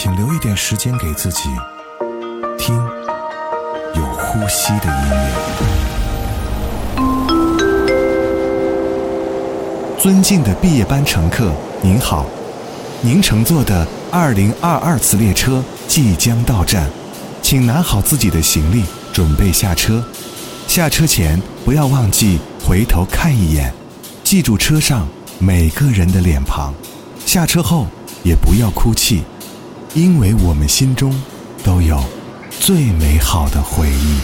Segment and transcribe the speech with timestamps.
[0.00, 1.48] 请留一点时间给自己，
[2.56, 2.76] 听
[3.96, 5.26] 有呼吸的音乐。
[9.98, 11.50] 尊敬的毕业班乘客，
[11.82, 12.24] 您好，
[13.00, 16.88] 您乘坐的二零二二次列车即将到站，
[17.42, 20.00] 请拿好自己的行李，准备下车。
[20.68, 23.74] 下车前不要忘记回头看一眼，
[24.22, 25.08] 记住车上。
[25.40, 26.72] 每个人的脸庞，
[27.26, 27.88] 下车后
[28.22, 29.24] 也不要哭泣，
[29.94, 31.12] 因为我们心中
[31.64, 31.98] 都有
[32.50, 34.20] 最美好的回忆。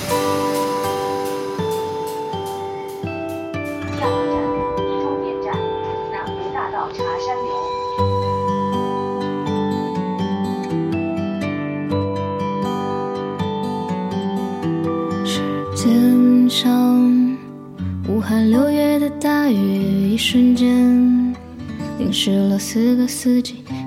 [3.99, 4.37] 下一站，
[5.01, 5.53] 终点站，
[6.13, 7.49] 南湖大道茶山楼。
[15.25, 15.41] 时
[15.75, 17.37] 间像
[18.07, 21.35] 武汉六月的大雨，一瞬间
[21.99, 23.65] 淋湿了四个四季，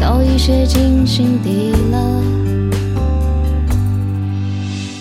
[0.00, 2.22] 早已写进心底了。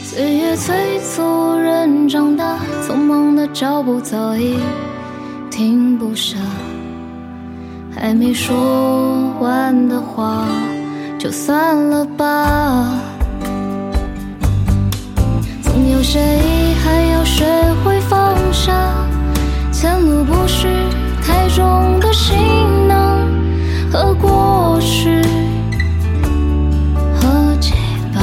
[0.03, 4.57] 岁月催促人长大，匆忙的脚步早已
[5.49, 6.37] 停不下。
[7.95, 10.45] 还没说完的话，
[11.19, 12.99] 就算了吧。
[15.61, 17.45] 总有些遗憾要学
[17.85, 18.73] 会放下，
[19.71, 20.67] 前路不是
[21.23, 22.80] 太重的行囊
[23.91, 25.21] 和过去
[27.13, 27.73] 和结
[28.13, 28.21] 疤。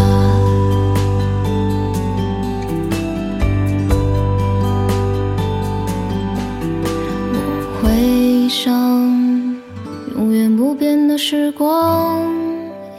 [7.31, 7.37] 我
[7.83, 8.73] 回想
[10.17, 12.23] 永远不变的时光，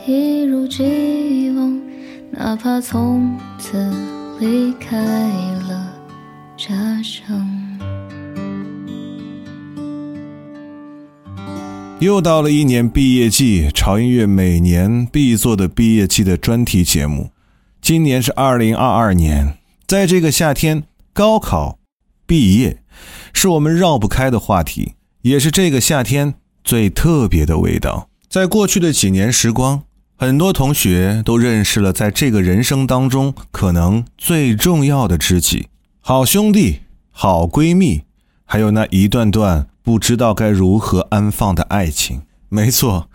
[0.06, 1.82] 一如既往，
[2.30, 3.92] 哪怕从此
[4.40, 4.96] 离开
[5.68, 5.92] 了
[6.56, 7.49] 家乡。
[12.00, 17.32] 又到了一年毕业季，潮音乐每年必做的毕业季的专题节目。
[17.82, 21.78] 今年是二零二二年，在这个夏天，高考、
[22.26, 22.82] 毕业
[23.34, 24.94] 是我们绕不开的话题，
[25.24, 28.08] 也是这个夏天最特别的味道。
[28.30, 29.84] 在过去的几年时光，
[30.16, 35.68] 很多同学都认识了在这个人生当中可能最重要的知己、
[36.00, 36.80] 好兄弟、
[37.12, 38.04] 好闺蜜，
[38.46, 42.22] 还有那一段段不知道该如何安放的爱情。
[42.50, 43.10] 没错，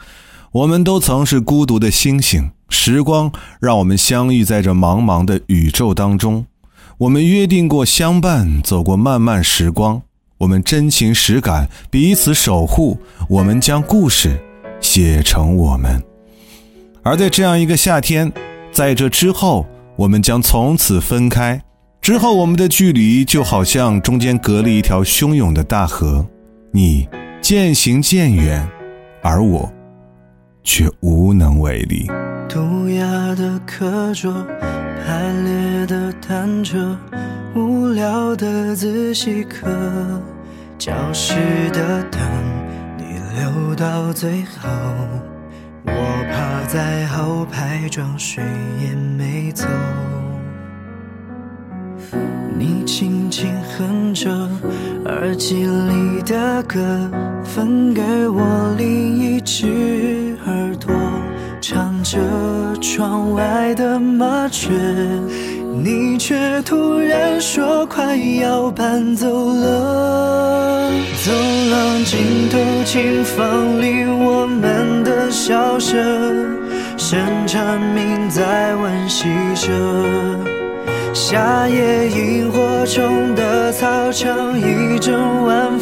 [0.52, 6.46] 我们都曾是孤独的星星，时光让我们相遇在这茫茫的宇宙当中。
[6.98, 10.02] 我们约定过相伴，走过漫漫时光。
[10.38, 12.98] 我们真情实感，彼此守护。
[13.28, 14.40] 我们将故事
[14.80, 16.02] 写成我们。
[17.02, 18.32] 而在这样一个夏天，
[18.72, 19.66] 在这之后，
[19.96, 21.62] 我们将从此分开。
[22.00, 26.26] 之后，我们的距离就好像中间隔了一条汹涌的大河，
[26.76, 27.08] 你
[27.40, 28.68] 渐行渐远，
[29.22, 29.72] 而我
[30.64, 32.10] 却无能为力。
[32.48, 34.44] 涂鸦的课桌，
[35.06, 36.98] 排列的单车，
[37.54, 39.70] 无聊的自习课，
[40.76, 41.36] 教室
[41.70, 42.20] 的灯
[42.98, 44.68] 你留到最后，
[45.84, 48.42] 我趴在后排装睡
[48.82, 49.64] 也没走。
[52.58, 54.48] 你轻轻哼着
[55.24, 56.78] 耳机里的歌，
[57.42, 60.94] 分给我另一只耳朵，
[61.62, 62.18] 唱着
[62.78, 64.70] 窗外的麻雀，
[65.82, 70.90] 你却突然说快要搬走了。
[71.24, 71.32] 走
[71.70, 75.96] 廊尽头，琴房里我们的笑声，
[76.98, 79.24] 声蝉鸣在温习
[79.54, 79.72] 着。
[81.14, 82.50] 夏夜萤
[82.84, 85.73] 中的操场，一阵晚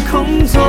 [0.00, 0.62] 空座，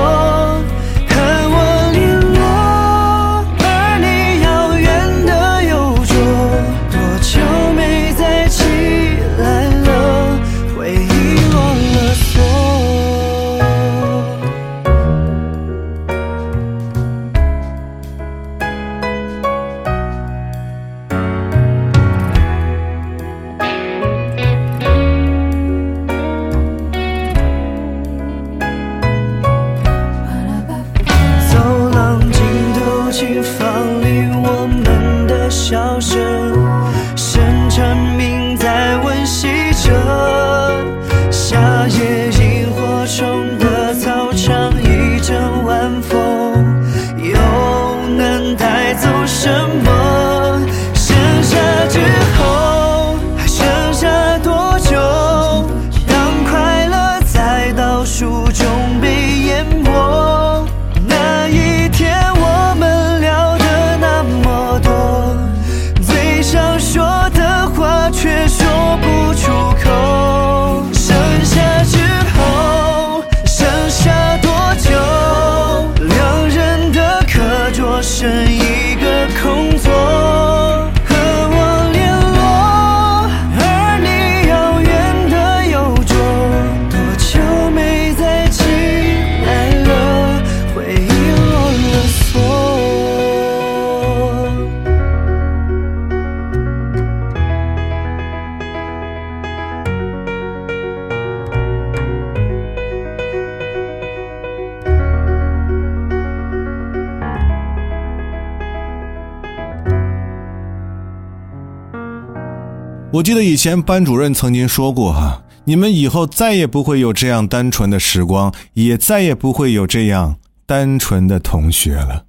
[113.17, 120.35] 我记得以前班主任曾经说过哈，你们以后再也不会有这样单纯的时光，也再也不会有这样
[120.67, 122.25] 单纯的同学了。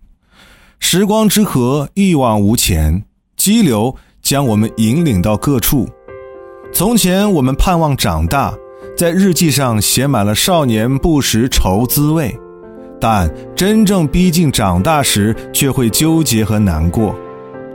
[0.79, 3.05] 时光之河一往无前，
[3.37, 5.87] 激流将我们引领到各处。
[6.73, 8.55] 从前我们盼望长大，
[8.97, 12.35] 在日记上写满了少年不识愁滋味，
[12.99, 17.15] 但真正逼近长大时，却会纠结和难过。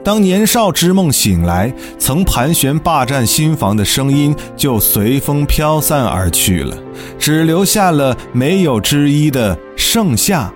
[0.03, 6.75] 当年少之梦醒来，曾盘旋霸占心房的声音就随风飘散而去了，
[7.17, 10.51] 只留下了没有之一的盛夏。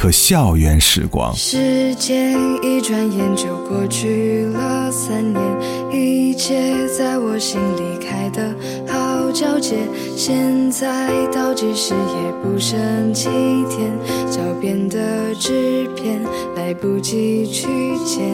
[0.00, 1.30] 和校园时光。
[1.36, 5.42] 时间一转眼就过去了三年，
[5.92, 8.48] 一切在我心里开得
[8.88, 9.76] 好皎洁。
[10.16, 13.28] 现在倒计时也不剩几
[13.68, 13.92] 天，
[14.30, 16.18] 脚边的纸片
[16.56, 17.68] 来不及去
[18.06, 18.24] 捡，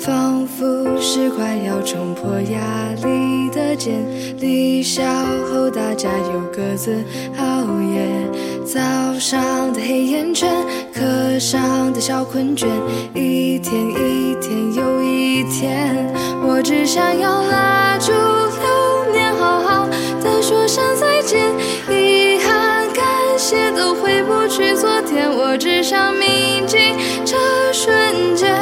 [0.00, 0.64] 仿佛
[1.00, 3.94] 是快要冲破压力的茧。
[4.40, 5.04] 离校
[5.52, 6.92] 后大家又各自
[7.38, 7.62] 熬
[7.94, 8.28] 夜，
[8.66, 8.80] 早
[9.20, 10.50] 上的黑眼圈，
[10.92, 12.66] 课上的小困倦，
[13.14, 15.94] 一天一天又一天，
[16.42, 19.86] 我只想要拉住流年，好好
[20.20, 21.48] 的说声再见。
[21.88, 23.06] 遗憾、感
[23.38, 26.76] 谢都回不去昨天，我只想铭记
[27.24, 27.36] 这
[27.72, 28.52] 瞬间，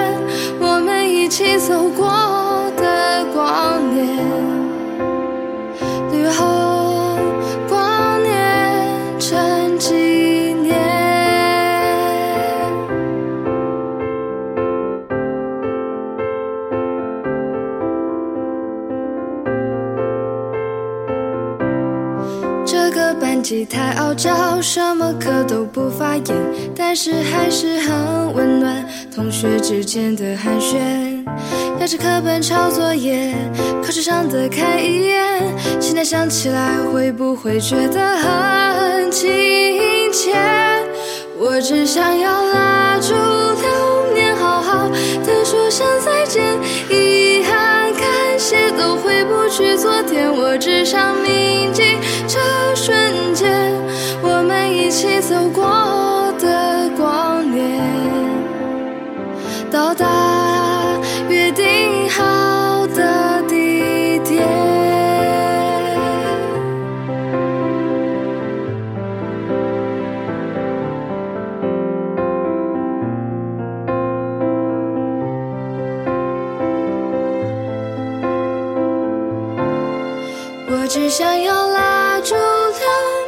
[0.60, 2.06] 我们一起走过
[23.68, 26.34] 太傲娇，什么课都不发言，
[26.74, 28.82] 但是还是很温暖。
[29.14, 31.22] 同学之间的寒暄，
[31.78, 33.34] 压着课本抄作业，
[33.84, 35.42] 考试上的看一眼。
[35.78, 39.30] 现在想起来，会不会觉得很亲
[40.10, 40.34] 切？
[41.38, 46.42] 我只想要拉住流年，好好的说声再见。
[48.84, 51.96] 都回不去昨天，我只想铭记
[52.28, 52.38] 这
[52.74, 52.92] 瞬
[53.32, 53.72] 间，
[54.22, 57.80] 我们一起走过的光年，
[59.70, 60.04] 到达
[80.94, 82.38] 只想要拉住流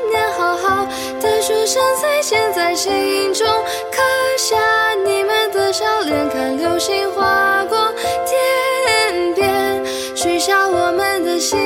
[0.09, 0.87] 年，好好
[1.21, 3.45] 的说声再见，在心中
[3.91, 4.01] 刻
[4.39, 4.57] 下
[5.05, 7.93] 你们的笑脸，看流星划过
[8.25, 11.59] 天边，许下我们的心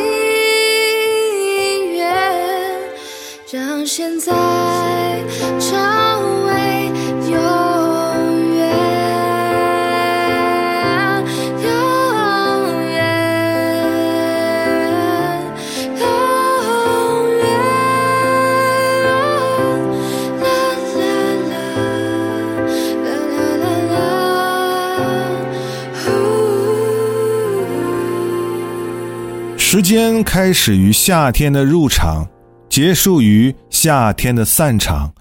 [1.93, 2.81] 愿，
[3.51, 4.33] 让现在
[29.81, 32.29] 时间开始于夏天的入场，
[32.69, 35.15] 结束于夏天的散场，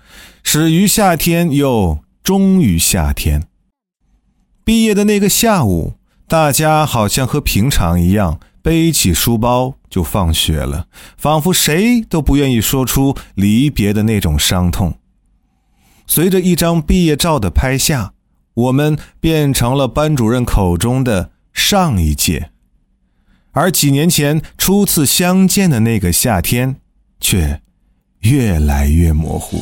[0.43, 3.47] 始于夏天，又终于夏天。
[4.65, 5.93] 毕业的那个下午，
[6.27, 14.95] 大家好像和平常一样，背起书包就放学了，仿佛谁都不愿意说出离别的那种伤痛。
[16.05, 18.11] 随着一张毕业照的拍下，
[18.53, 22.51] 我们变成了班主任口中的上一届。
[23.59, 26.77] 而几年前初次相见的那个夏天，
[27.19, 27.59] 却
[28.21, 29.61] 越来越模糊。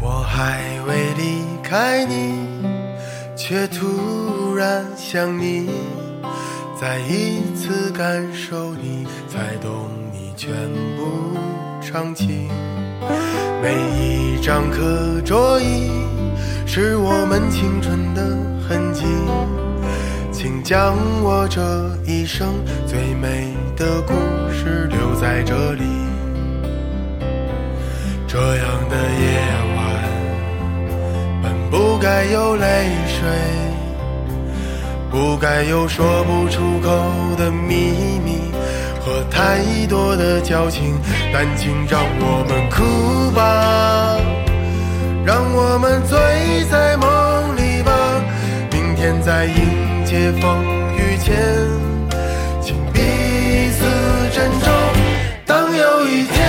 [0.00, 2.32] 我还未离开你，
[3.36, 5.68] 却突然想你，
[6.80, 10.50] 再一次感受你，才懂你全
[10.96, 11.36] 部
[11.82, 12.48] 场景。
[13.62, 15.90] 每一张课桌椅，
[16.64, 18.22] 是我们青春的
[18.66, 19.04] 痕迹。
[20.32, 21.60] 请将我这
[22.10, 22.48] 一生
[22.86, 24.14] 最美的故
[24.50, 25.84] 事留在这里。
[28.26, 29.38] 这样的夜
[29.76, 33.28] 晚，本不该有泪水，
[35.10, 36.88] 不该有说不出口
[37.36, 38.52] 的秘密
[39.00, 40.98] 和太多的矫情。
[41.32, 44.16] 但请让我们哭吧，
[45.24, 46.18] 让我们醉
[46.70, 47.92] 在梦里吧。
[48.72, 50.64] 明天在迎接风
[50.96, 51.36] 雨前，
[52.60, 53.00] 请彼
[53.72, 53.84] 此
[54.32, 54.72] 珍重。
[55.46, 56.39] 当有一天。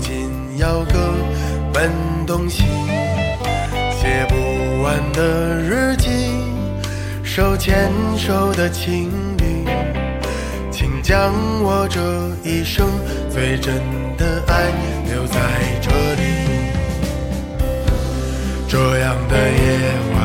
[0.00, 0.98] 紧要各
[1.72, 1.90] 奔
[2.26, 2.64] 东西，
[3.92, 6.08] 写不完的日记，
[7.22, 9.66] 手牵手的情侣，
[10.70, 12.00] 请将我这
[12.48, 12.88] 一生
[13.28, 13.74] 最真
[14.16, 14.72] 的爱
[15.06, 15.38] 留在
[15.80, 16.22] 这里。
[18.68, 19.78] 这样的夜
[20.14, 20.18] 晚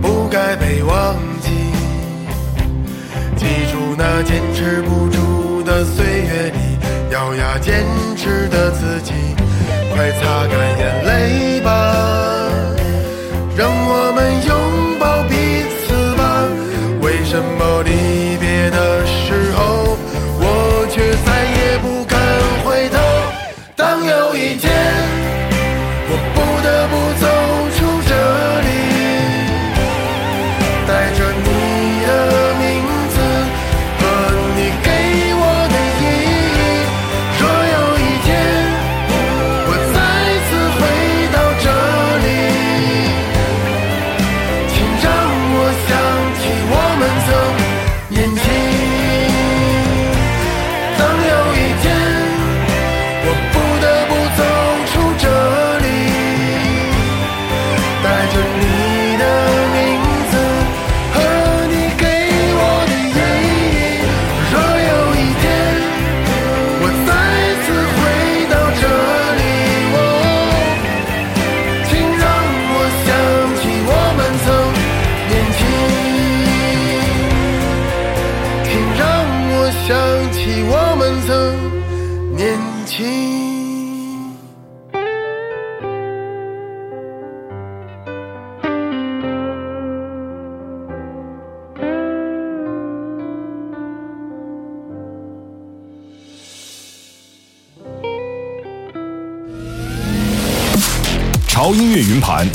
[0.00, 1.50] 不该被忘记，
[3.36, 6.71] 记住那坚持不住的岁月里，
[7.12, 7.84] 咬牙坚
[8.16, 9.12] 持的自己，
[9.94, 11.94] 快擦干眼泪吧，
[13.54, 16.48] 让我们拥抱彼此吧。
[17.02, 19.01] 为什么离别的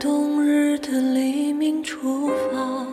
[0.00, 2.86] 冬日的黎明出发，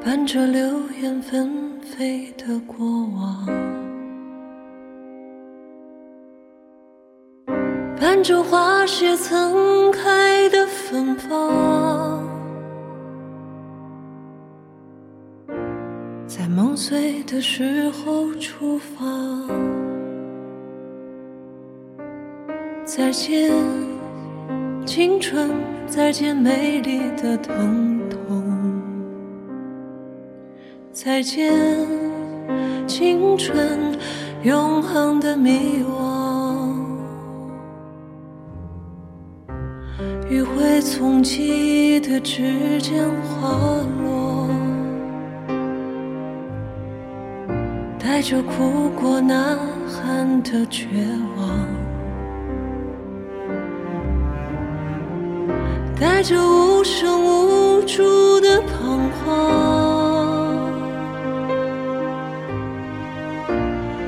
[0.00, 0.62] 伴着流
[1.02, 2.86] 言纷飞的过
[3.16, 3.44] 往，
[8.00, 12.22] 伴着花谢曾开的芬芳，
[16.28, 19.04] 在梦碎的时候出发。
[22.86, 23.50] 再见，
[24.86, 25.50] 青春，
[25.88, 28.44] 再见美丽的疼痛，
[30.92, 31.52] 再见，
[32.86, 33.98] 青春，
[34.44, 36.76] 永恒的迷惘。
[40.30, 43.48] 余晖从记忆的指尖滑
[44.04, 44.48] 落，
[47.98, 50.86] 带着哭过呐喊的绝
[51.36, 51.85] 望。
[55.98, 59.26] 带着无声无助的彷徨，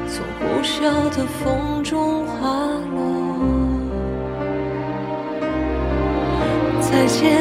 [0.07, 0.83] 从呼啸
[1.17, 2.99] 的风中滑落。
[6.79, 7.39] 再见，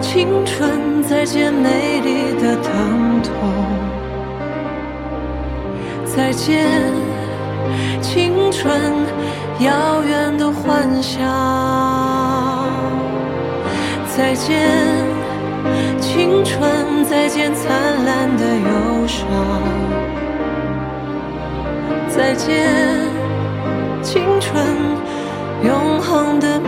[0.00, 3.32] 青春，再见美丽的疼痛。
[6.06, 6.66] 再见，
[8.00, 8.80] 青春，
[9.60, 12.11] 遥远的幻想。
[14.14, 14.60] 再见，
[15.98, 19.26] 青春，再见灿烂的忧伤。
[22.08, 22.68] 再见，
[24.02, 24.66] 青春，
[25.64, 26.60] 永恒的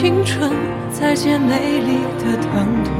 [0.00, 0.48] 青春；
[0.92, 2.94] 再见，美丽的疼痛；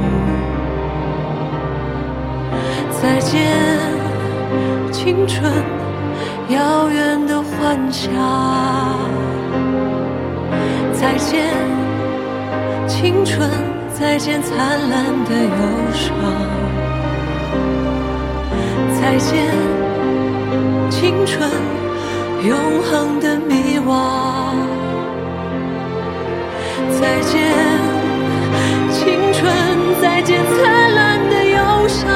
[2.91, 3.39] 再见，
[4.91, 5.49] 青春，
[6.49, 8.11] 遥远的幻想；
[10.91, 11.47] 再见，
[12.85, 13.47] 青春；
[13.97, 14.57] 再见，灿
[14.89, 15.49] 烂的忧
[15.93, 16.11] 伤；
[18.99, 19.47] 再见，
[20.89, 21.49] 青春，
[22.43, 24.78] 永恒的迷惘。
[26.99, 27.41] 再见，
[28.91, 29.49] 青春！
[30.01, 32.09] 再见，灿烂的忧伤！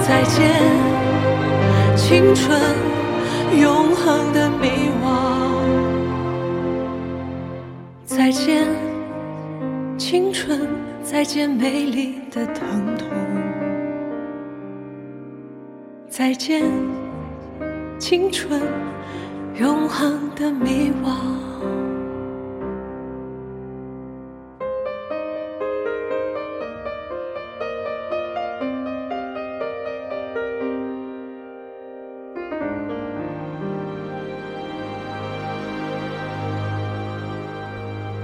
[0.00, 0.48] 再见，
[1.94, 2.58] 青春，
[3.60, 4.70] 永恒的迷
[5.04, 5.06] 惘！
[8.06, 8.66] 再见，
[9.98, 10.66] 青春！
[11.02, 13.06] 再见，美丽的疼痛！
[16.08, 16.64] 再见，
[17.98, 18.62] 青春，
[19.60, 21.47] 永恒的迷惘！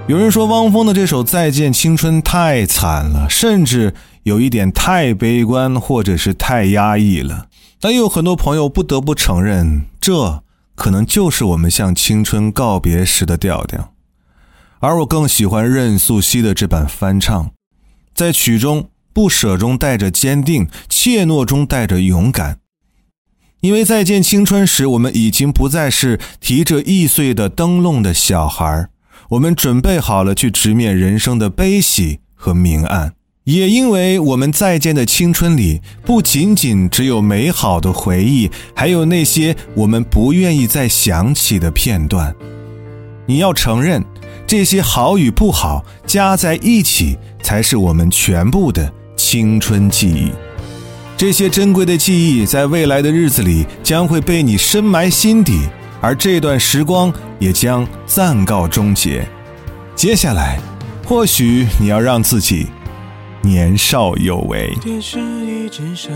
[0.07, 7.47] 有人说汪峰的这首《再见青春》太惨了，甚至有一点太悲观，或者是太压抑了。
[7.79, 10.43] 但又有很多朋友不得不承认，这
[10.75, 13.93] 可能就是我们向青春告别时的调调。
[14.79, 17.49] 而我更喜欢任素汐的这版翻唱，
[18.13, 22.59] 在曲中不舍中带着坚定，怯懦中带着勇敢。
[23.61, 28.91] 因为再见青春时，我们已经不再是提着易碎的灯笼的小孩儿。
[29.29, 33.13] 我们准备好了去直面人生的悲喜和明暗，
[33.45, 42.35] 也因为我们再见的青春里不仅仅只有美好的回忆，还有那些我们不愿意再想起的片段。
[43.25, 44.03] 你要承认，
[44.45, 50.31] 这些好与不好加在一起，才是我们全部的青春记忆。
[51.17, 55.61] 这些珍贵的记忆，在未来的日子里将会被你深埋心底。
[56.05, 59.27] 而这段时光也将暂告终结。
[59.95, 60.59] 接下来，
[61.03, 62.67] 或许你要让自己
[63.41, 64.71] 年少有为。
[64.79, 66.13] 电视一直闪，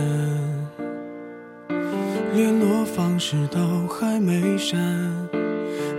[2.36, 4.80] 联络方式都还没删。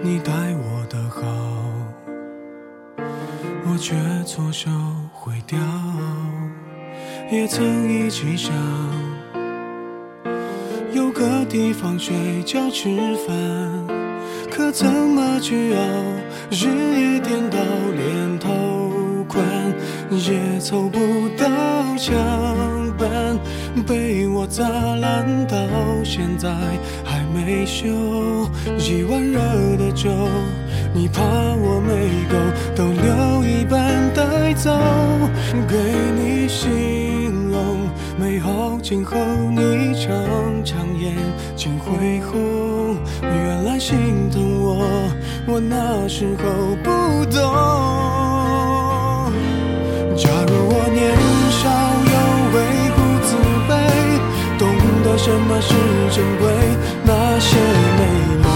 [0.04, 1.20] 你待我的好，
[3.66, 4.70] 我却错手
[5.12, 5.58] 毁掉。
[7.28, 8.52] 也曾一起想。
[10.92, 12.88] 有个地方睡觉吃
[13.26, 13.79] 饭，
[14.60, 15.80] 可怎么去熬？
[16.50, 16.66] 日
[17.00, 17.56] 夜颠倒，
[17.96, 19.42] 连头款
[20.10, 20.98] 也凑不
[21.30, 21.46] 到
[21.96, 22.14] 墙
[22.98, 23.38] 板，
[23.86, 25.56] 被我砸烂到
[26.04, 26.50] 现在
[27.02, 27.88] 还没修。
[28.76, 29.40] 一碗热
[29.78, 30.10] 的粥，
[30.92, 32.36] 你怕我没够，
[32.76, 34.78] 都留一半带走，
[35.66, 35.74] 给
[36.20, 37.88] 你形容。
[38.18, 39.16] 美好今后，
[39.52, 41.14] 你常常眼
[41.56, 42.79] 睛会红，
[43.22, 44.76] 原来心疼我，
[45.46, 46.42] 我那时候
[46.82, 46.90] 不
[47.26, 47.40] 懂。
[50.16, 51.00] 假如我年
[51.50, 51.62] 少
[52.12, 52.14] 有
[52.54, 52.56] 为
[52.96, 53.28] 不自
[53.68, 53.70] 卑，
[54.58, 54.62] 懂
[55.02, 55.72] 得什么是
[56.14, 56.42] 珍贵，
[57.04, 57.48] 那些
[57.96, 58.00] 美
[58.42, 58.46] 梦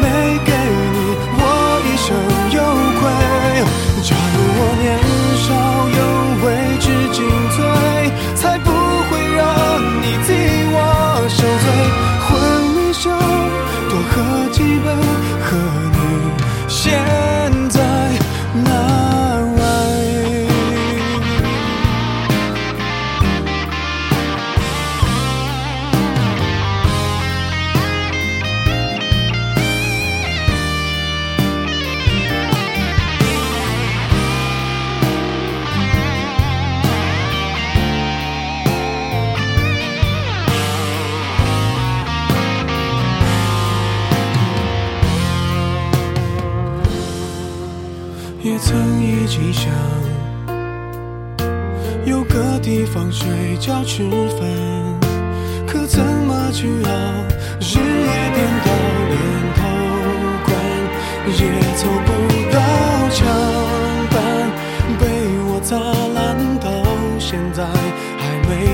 [0.00, 0.04] 没
[0.44, 0.50] 给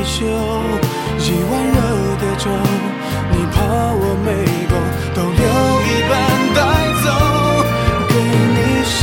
[0.08, 1.78] 酒，一碗热
[2.18, 2.50] 的粥，
[3.30, 3.56] 你怕
[3.94, 4.28] 我没
[4.66, 4.72] 够，
[5.14, 5.40] 都留
[5.86, 6.12] 一半
[6.56, 6.58] 带
[7.04, 7.06] 走，
[8.08, 8.12] 给
[8.54, 8.98] 你形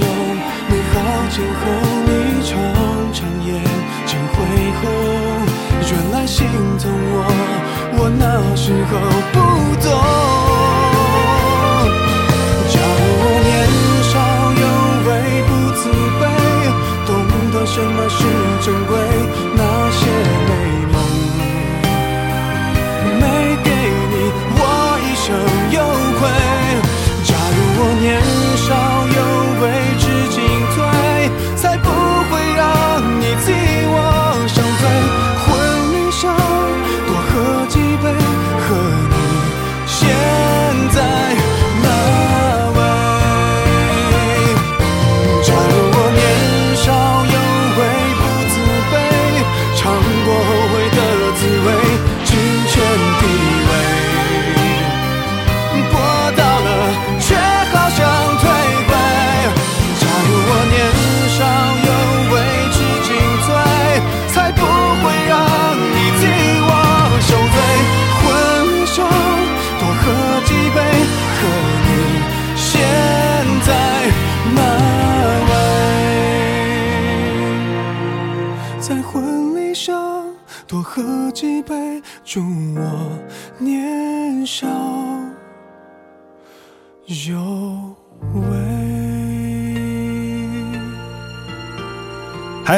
[0.00, 0.04] 容
[0.68, 0.94] 美好
[1.30, 1.60] 今后，
[2.04, 2.10] 你
[2.44, 2.50] 常
[3.14, 3.48] 常眼
[4.04, 4.36] 睛会
[4.80, 4.82] 红，
[5.80, 6.36] 原来心
[6.78, 6.82] 疼
[7.14, 7.16] 我，
[7.96, 8.22] 我那
[8.54, 8.92] 时候
[9.32, 9.36] 不
[9.80, 9.86] 懂。
[12.68, 13.48] 假如我年
[14.10, 14.12] 少
[14.60, 14.62] 有
[15.08, 15.10] 为
[15.48, 15.80] 不自
[16.20, 16.22] 卑，
[17.06, 17.08] 懂
[17.50, 18.20] 得什么是
[18.60, 18.92] 珍贵，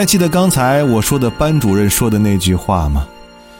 [0.00, 3.06] 还记得刚才我说的班主任说的那句话吗？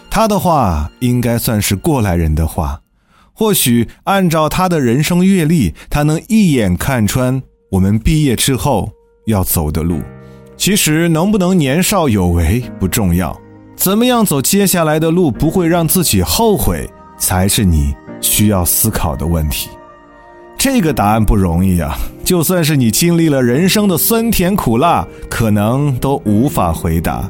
[0.08, 2.80] 他的话应该算是过来人的话。
[3.34, 8.90] 或许按照他的人生阅历，他能一眼看穿我们毕业之后
[9.26, 10.00] 要走的路。
[10.56, 13.38] 其实能不能年少有为不重要，
[13.76, 19.68] 怎么样走接下来的路不会让自己后悔，才是你需要思考的问题。
[20.62, 21.96] 这个答案不容易啊！
[22.22, 27.26] 就算是你经历了人生的酸甜苦辣，可能都无法回答。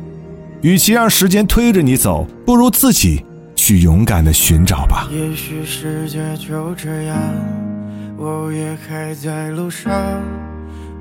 [0.63, 5.09] 与其让时间推着你走，不如自己去勇敢的寻找吧。
[5.13, 7.17] 也许世界就这样，
[8.19, 9.93] 我也还在路上，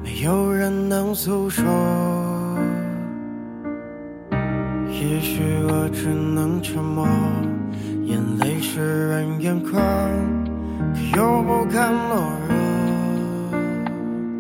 [0.04, 1.66] 没有人能诉说。
[4.92, 7.08] 也许我只能沉默，
[8.06, 9.82] 眼泪湿润眼眶，
[11.16, 12.16] 又不甘懦
[12.48, 12.54] 弱。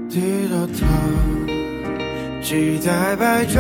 [0.09, 0.85] 低着头，
[2.41, 3.57] 期待白昼，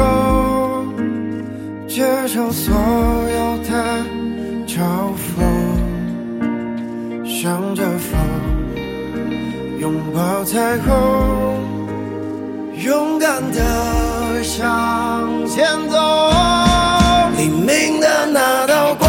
[1.87, 3.69] 接受所有的
[4.67, 4.77] 嘲
[5.15, 5.27] 讽，
[7.23, 8.19] 向着风，
[9.79, 10.89] 拥抱彩虹，
[12.83, 15.97] 勇敢的向前走。
[17.37, 19.08] 黎明的那道光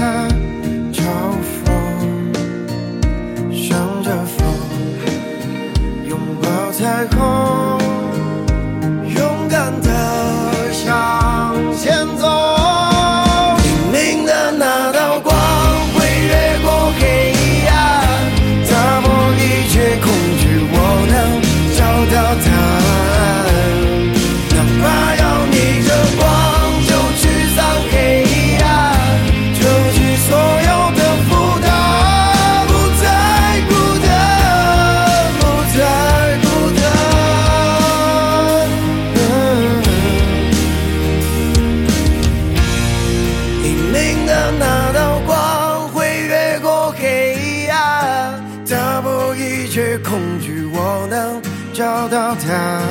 [52.47, 52.90] 找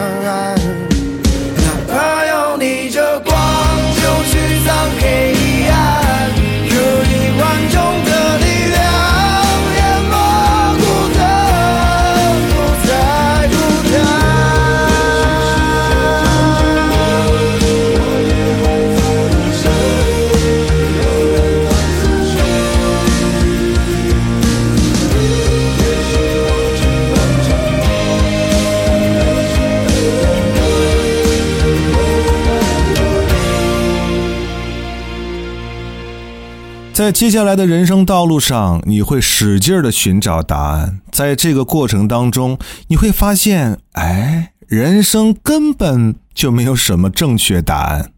[37.01, 41.01] 在接下来的人生道路上，你会使劲的寻找答案。
[41.11, 42.59] 在这个过程当中，
[42.89, 48.13] 你会发现，哎，人生根本就没有什么正确答案。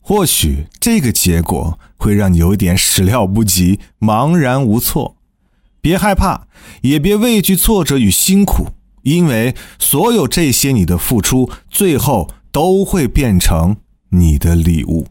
[0.00, 5.16] 或许这个结果会让你有点始料不及、茫然无措。
[5.82, 6.46] 别害怕，
[6.80, 8.68] 也别畏惧挫折与辛苦，
[9.02, 13.76] 因为所有这些你的付出，最后都会变成
[14.08, 15.08] 你的礼物。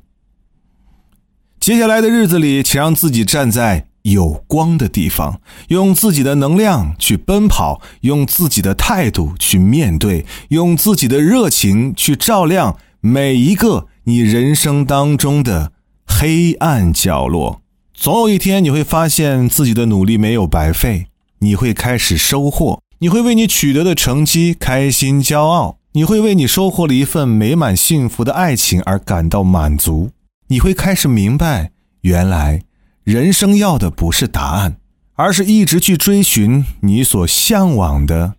[1.62, 15.72] 接下来的日子里，请让自己站在有光的地方，用自己的能量去奔跑，用自己的态度去面对，用自己的热情去照亮每一个你人生当中的
[16.08, 17.62] 黑暗角落。
[17.94, 21.06] 总有一天，你会发现自己的努力没有白费，
[21.42, 30.10] 你会开始收获，你会为你取得的成绩开心骄傲，你会为你收获了一份美满幸福的爱情而感到满足。
[30.52, 32.64] 你会开始明白，原来
[33.06, 34.76] 人生要的不是答案，
[35.14, 38.34] 而是一直去追寻你所向往的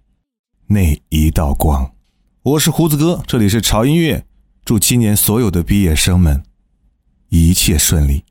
[0.66, 1.92] 那一道光。
[2.42, 4.26] 我是胡子哥，这里是潮音乐，
[4.62, 6.42] 祝今年所有的毕业生们
[7.30, 8.24] 一切顺利。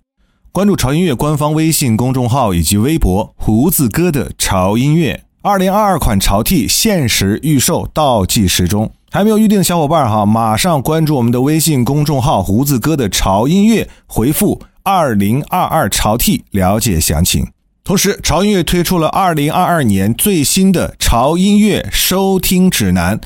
[0.52, 5.26] 关注潮音乐官方微信公众号以及微博“胡子哥的潮音乐”。
[5.41, 8.94] 二零二二款潮 T 限时预售，倒计时中。
[9.13, 17.45] 还没有预定的小伙伴哈，马上关注我们的微信公众号“胡子哥的潮音乐”，回复“二零二二潮 T” 了解详情。
[17.84, 23.19] 同时，潮音乐推出了二零二二年最新的潮音乐收听指南，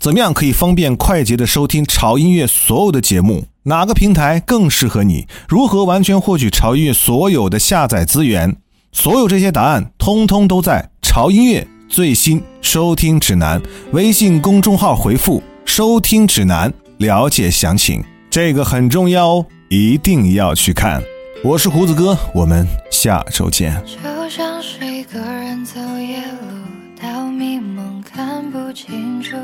[0.00, 3.44] 怎么样可以方便快捷的收听潮音乐所有的节目？
[3.62, 5.28] 哪个平台更适合你？
[5.48, 8.56] 如何完全获取潮音乐所有的下载资源？
[8.90, 11.68] 所有这些答案，通通都在潮音乐。
[11.88, 13.60] 最新收听指南，
[13.92, 21.02] 微信公众号回复“收听指南”了解详情，这个很重要哦，一定要去看。
[21.42, 23.74] 我是胡子哥，我们下周见。
[23.86, 29.36] 就像是一个人走夜路，到迷蒙看不清楚。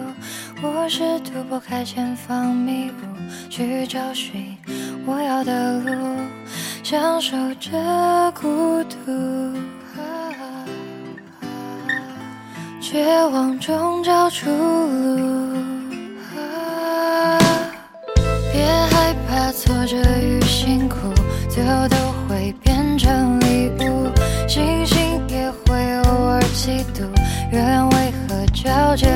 [0.63, 4.55] 我试图拨开前方迷雾，去找寻
[5.07, 5.91] 我要的路，
[6.83, 8.97] 享受着孤独。
[12.87, 15.57] 绝望中找出路，
[18.53, 20.97] 别害怕挫折与辛苦，
[21.49, 21.97] 最后都
[22.29, 24.07] 会变成礼物。
[24.47, 27.09] 星星也会偶尔嫉妒，
[27.51, 29.09] 月亮为何皎洁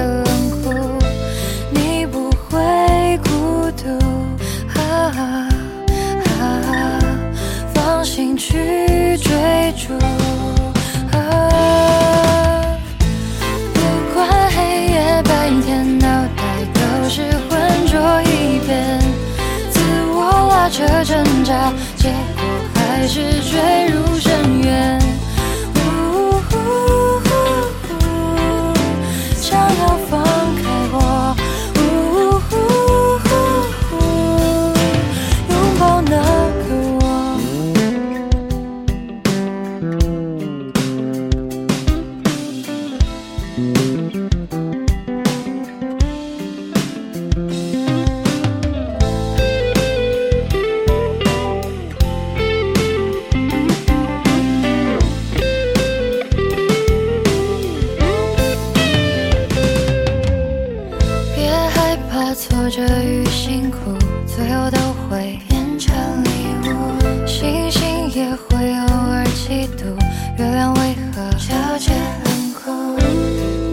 [70.38, 71.90] 月亮为何皎洁
[72.24, 72.96] 冷酷？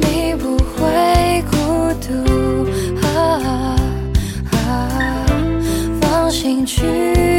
[0.01, 1.55] 你不会孤
[2.01, 2.09] 独，
[3.05, 3.78] 啊
[4.51, 4.57] 啊！
[6.01, 6.82] 放心去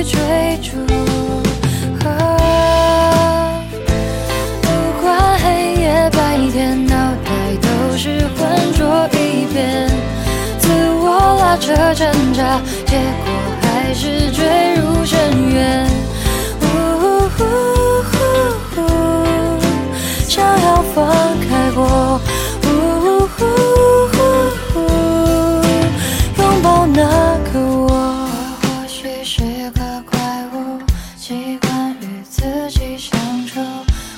[0.04, 0.76] 追逐。
[2.06, 2.08] 啊
[4.62, 4.68] 不
[5.02, 7.28] 管黑夜白天，脑袋
[7.60, 7.66] 都
[7.96, 9.90] 是浑浊一片，
[10.60, 10.68] 自
[11.00, 13.26] 我拉扯挣扎，结果
[13.60, 15.18] 还是坠入深
[15.52, 15.90] 渊。
[16.62, 17.28] 呜
[20.96, 22.18] 放开我，
[26.38, 27.92] 拥抱那个我。
[27.92, 28.26] 我
[28.62, 29.42] 或许是
[29.72, 30.18] 个怪
[30.54, 30.80] 物，
[31.18, 33.12] 习惯与自己相
[33.46, 33.60] 处，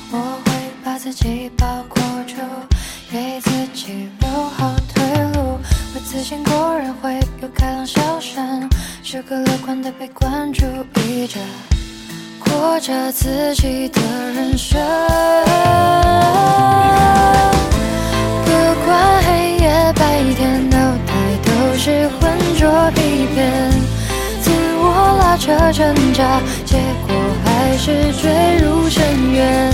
[0.09, 0.51] 我会
[0.81, 2.35] 把自己包裹住，
[3.11, 5.03] 给自己留好退
[5.33, 5.59] 路。
[5.93, 8.69] 我自信果然会有开朗笑声，
[9.03, 10.65] 是个乐观的被关注，
[11.05, 11.41] 义着
[12.59, 14.01] 过着自己的
[14.35, 14.77] 人生。
[18.43, 18.51] 不
[18.85, 21.13] 管黑夜白天，脑袋
[21.45, 23.71] 都是浑浊一片，
[24.41, 26.75] 自我拉扯挣扎，结
[27.07, 29.73] 果还是坠入深渊。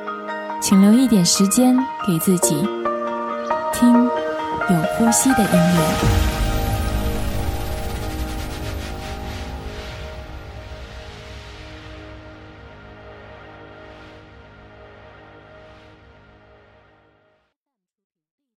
[0.61, 2.55] 请留一点时间给自己，
[3.73, 6.30] 听有呼吸的音乐。